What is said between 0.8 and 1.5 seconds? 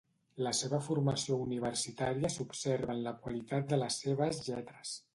formació